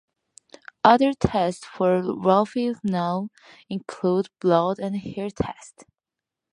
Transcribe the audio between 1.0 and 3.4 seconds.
tests for Rohypnol